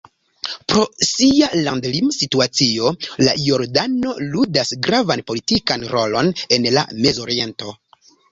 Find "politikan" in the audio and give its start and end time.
5.29-5.85